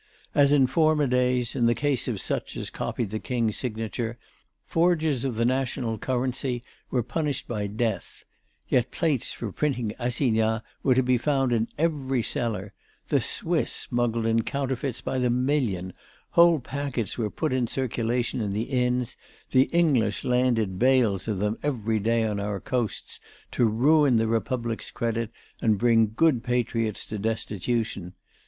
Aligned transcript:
As 0.33 0.51
in 0.51 0.65
former 0.65 1.05
days, 1.05 1.55
in 1.55 1.67
the 1.67 1.75
case 1.75 2.07
of 2.07 2.19
such 2.19 2.57
as 2.57 2.71
copied 2.71 3.11
the 3.11 3.19
King's 3.19 3.55
signature, 3.57 4.17
forgers 4.65 5.23
of 5.25 5.35
the 5.35 5.45
national 5.45 5.99
currency 5.99 6.63
were 6.89 7.03
punished 7.03 7.47
by 7.47 7.67
death; 7.67 8.25
yet 8.67 8.89
plates 8.89 9.31
for 9.31 9.51
printing 9.51 9.93
assignats 9.99 10.65
were 10.81 10.95
to 10.95 11.03
be 11.03 11.19
found 11.19 11.51
in 11.51 11.67
every 11.77 12.23
cellar, 12.23 12.73
the 13.09 13.21
Swiss 13.21 13.71
smuggled 13.71 14.25
in 14.25 14.41
counterfeits 14.41 15.01
by 15.01 15.19
the 15.19 15.29
million, 15.29 15.93
whole 16.31 16.59
packets 16.59 17.19
were 17.19 17.29
put 17.29 17.53
in 17.53 17.67
circulation 17.67 18.41
in 18.41 18.53
the 18.53 18.63
inns, 18.71 19.15
the 19.51 19.65
English 19.65 20.23
landed 20.23 20.79
bales 20.79 21.27
of 21.27 21.37
them 21.37 21.59
every 21.61 21.99
day 21.99 22.23
on 22.23 22.39
our 22.39 22.59
coasts, 22.59 23.19
to 23.51 23.65
ruin 23.67 24.15
the 24.15 24.25
Republic's 24.27 24.89
credit 24.89 25.29
and 25.61 25.77
bring 25.77 26.11
good 26.15 26.43
patriots 26.43 27.05
to 27.05 27.19
destitution. 27.19 28.13